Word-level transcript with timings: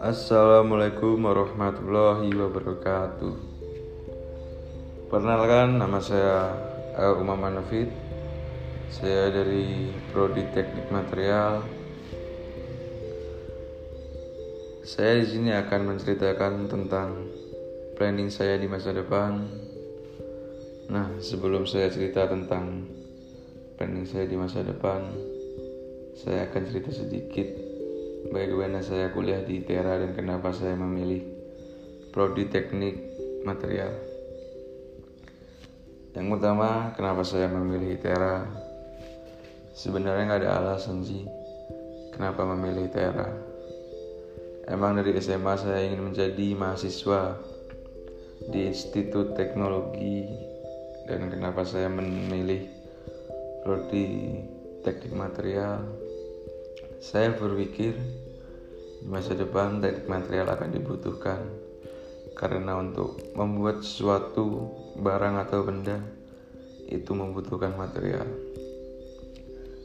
Assalamualaikum 0.00 1.20
warahmatullahi 1.20 2.32
wabarakatuh. 2.32 3.36
Perkenalkan 5.12 5.76
nama 5.76 6.00
saya 6.00 6.56
Umar 7.20 7.36
Manafid 7.36 7.92
Saya 8.88 9.28
dari 9.28 9.92
Prodi 10.16 10.48
Teknik 10.56 10.88
Material. 10.88 11.60
Saya 14.80 15.20
di 15.20 15.28
sini 15.28 15.52
akan 15.52 15.92
menceritakan 15.92 16.72
tentang 16.72 17.28
planning 18.00 18.32
saya 18.32 18.56
di 18.56 18.64
masa 18.64 18.96
depan. 18.96 19.44
Nah 20.88 21.20
sebelum 21.20 21.68
saya 21.68 21.92
cerita 21.92 22.24
tentang 22.24 22.96
planning 23.78 24.10
saya 24.10 24.26
di 24.26 24.34
masa 24.34 24.66
depan 24.66 25.06
Saya 26.18 26.50
akan 26.50 26.62
cerita 26.66 26.90
sedikit 26.90 27.46
bagaimana 28.34 28.82
saya 28.82 29.14
kuliah 29.14 29.38
di 29.46 29.62
ITERA 29.62 30.02
dan 30.02 30.10
kenapa 30.18 30.50
saya 30.50 30.74
memilih 30.74 31.22
prodi 32.10 32.50
teknik 32.50 32.98
material. 33.46 33.94
Yang 36.18 36.26
pertama, 36.34 36.90
kenapa 36.98 37.22
saya 37.22 37.46
memilih 37.46 37.94
ITERA? 37.94 38.50
Sebenarnya 39.78 40.26
nggak 40.26 40.40
ada 40.42 40.52
alasan 40.58 41.06
sih 41.06 41.22
kenapa 42.10 42.42
memilih 42.42 42.90
ITERA. 42.90 43.28
Emang 44.68 44.98
dari 44.98 45.14
SMA 45.22 45.54
saya 45.54 45.86
ingin 45.86 46.12
menjadi 46.12 46.58
mahasiswa 46.58 47.38
di 48.50 48.68
Institut 48.68 49.38
Teknologi 49.38 50.26
dan 51.06 51.30
kenapa 51.30 51.62
saya 51.64 51.88
memilih 51.88 52.77
prodi 53.64 54.38
teknik 54.82 55.14
material 55.14 55.82
saya 56.98 57.30
berpikir 57.34 57.94
di 58.98 59.06
masa 59.06 59.38
depan 59.38 59.78
teknik 59.78 60.10
material 60.10 60.50
akan 60.50 60.70
dibutuhkan 60.74 61.46
karena 62.34 62.78
untuk 62.78 63.18
membuat 63.34 63.82
sesuatu 63.82 64.70
barang 64.98 65.34
atau 65.46 65.66
benda 65.66 65.98
itu 66.88 67.10
membutuhkan 67.12 67.74
material. 67.74 68.26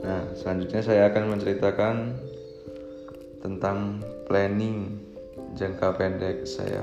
Nah, 0.00 0.22
selanjutnya 0.38 0.82
saya 0.82 1.02
akan 1.10 1.24
menceritakan 1.36 1.96
tentang 3.42 4.02
planning 4.30 5.02
jangka 5.58 5.94
pendek 5.98 6.46
saya. 6.46 6.82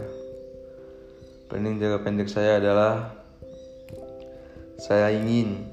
Planning 1.47 1.79
jangka 1.79 1.99
pendek 2.03 2.29
saya 2.31 2.59
adalah 2.59 3.13
saya 4.79 5.15
ingin 5.15 5.69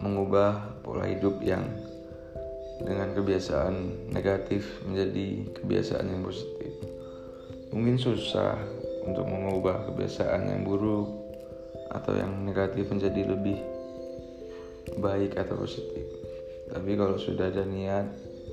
mengubah 0.00 0.80
pola 0.84 1.08
hidup 1.08 1.40
yang 1.40 1.64
dengan 2.84 3.16
kebiasaan 3.16 4.08
negatif 4.12 4.84
menjadi 4.84 5.48
kebiasaan 5.56 6.06
yang 6.12 6.22
positif. 6.24 6.72
Mungkin 7.72 7.96
susah 7.96 8.60
untuk 9.08 9.24
mengubah 9.24 9.88
kebiasaan 9.88 10.50
yang 10.52 10.62
buruk 10.68 11.08
atau 11.92 12.12
yang 12.12 12.44
negatif 12.44 12.90
menjadi 12.92 13.32
lebih 13.32 13.58
baik 15.00 15.40
atau 15.40 15.56
positif. 15.56 16.04
Tapi 16.68 16.90
kalau 16.98 17.16
sudah 17.16 17.48
ada 17.48 17.64
niat 17.64 18.06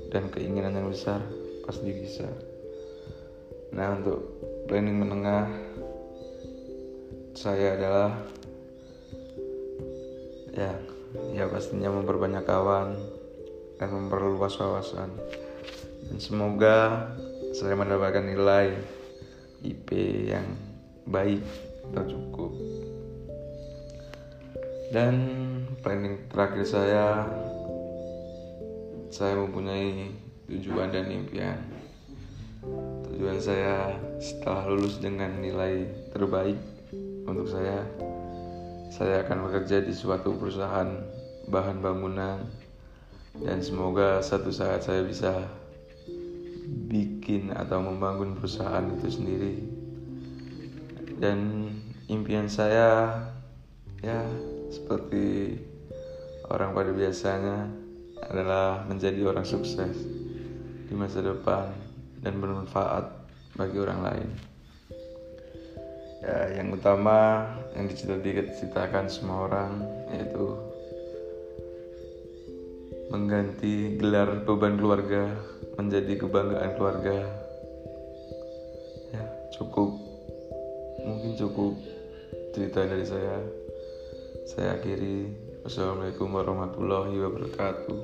dan 0.08 0.30
keinginan 0.30 0.78
yang 0.78 0.88
besar, 0.88 1.20
pasti 1.66 1.90
bisa. 1.90 2.28
Nah, 3.74 3.98
untuk 3.98 4.22
planning 4.70 5.02
menengah 5.02 5.50
saya 7.34 7.74
adalah 7.74 8.10
ya 10.54 10.93
ya 11.34 11.46
pastinya 11.46 11.90
memperbanyak 11.94 12.42
kawan 12.46 12.98
dan 13.78 13.88
memperluas 13.90 14.58
wawasan. 14.58 15.10
Dan 16.10 16.18
semoga 16.20 17.10
saya 17.54 17.78
mendapatkan 17.78 18.26
nilai 18.26 18.74
IP 19.64 19.88
yang 20.30 20.46
baik 21.08 21.42
atau 21.90 22.04
cukup. 22.10 22.52
Dan 24.92 25.14
planning 25.82 26.30
terakhir 26.30 26.64
saya 26.66 27.26
saya 29.10 29.38
mempunyai 29.38 30.10
tujuan 30.50 30.90
dan 30.90 31.06
impian. 31.10 31.58
Tujuan 33.10 33.38
saya 33.38 33.94
setelah 34.18 34.66
lulus 34.70 34.98
dengan 34.98 35.38
nilai 35.38 35.86
terbaik 36.10 36.58
untuk 37.24 37.46
saya, 37.46 37.86
saya 38.94 39.26
akan 39.26 39.50
bekerja 39.50 39.82
di 39.82 39.90
suatu 39.90 40.38
perusahaan 40.38 40.86
bahan 41.50 41.82
bangunan. 41.82 42.46
Dan 43.34 43.58
semoga 43.58 44.22
satu 44.22 44.54
saat 44.54 44.86
saya 44.86 45.02
bisa 45.02 45.50
bikin 46.86 47.50
atau 47.50 47.82
membangun 47.82 48.38
perusahaan 48.38 48.86
itu 48.94 49.10
sendiri. 49.10 49.54
Dan 51.18 51.66
impian 52.06 52.46
saya 52.46 53.18
ya 53.98 54.22
seperti 54.70 55.58
orang 56.46 56.70
pada 56.70 56.94
biasanya 56.94 57.66
adalah 58.30 58.86
menjadi 58.86 59.26
orang 59.26 59.42
sukses 59.42 59.98
di 60.86 60.94
masa 60.94 61.18
depan 61.18 61.74
dan 62.22 62.38
bermanfaat 62.38 63.10
bagi 63.58 63.76
orang 63.82 64.00
lain 64.06 64.53
ya 66.22 66.60
yang 66.60 66.70
utama 66.70 67.48
yang 67.74 67.90
dicita-citakan 67.90 69.10
semua 69.10 69.50
orang 69.50 69.72
yaitu 70.14 70.54
mengganti 73.14 73.94
gelar 73.98 74.42
beban 74.42 74.74
keluarga 74.74 75.30
menjadi 75.78 76.18
kebanggaan 76.18 76.74
keluarga. 76.78 77.18
Ya, 79.14 79.24
cukup. 79.54 79.94
Mungkin 81.04 81.38
cukup 81.38 81.78
cerita 82.54 82.86
dari 82.86 83.06
saya. 83.06 83.38
Saya 84.50 84.78
akhiri. 84.78 85.30
Wassalamualaikum 85.64 86.28
warahmatullahi 86.28 87.16
wabarakatuh. 87.22 87.98